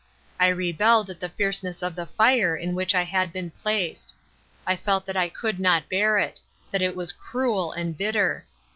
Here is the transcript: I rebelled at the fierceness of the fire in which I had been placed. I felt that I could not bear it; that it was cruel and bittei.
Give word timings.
I 0.39 0.47
rebelled 0.47 1.11
at 1.11 1.19
the 1.19 1.29
fierceness 1.29 1.83
of 1.83 1.93
the 1.95 2.07
fire 2.07 2.55
in 2.55 2.73
which 2.73 2.95
I 2.95 3.03
had 3.03 3.31
been 3.31 3.51
placed. 3.51 4.15
I 4.65 4.75
felt 4.75 5.05
that 5.05 5.15
I 5.15 5.29
could 5.29 5.59
not 5.59 5.89
bear 5.89 6.17
it; 6.17 6.41
that 6.71 6.81
it 6.81 6.95
was 6.95 7.11
cruel 7.11 7.71
and 7.71 7.95
bittei. 7.95 8.41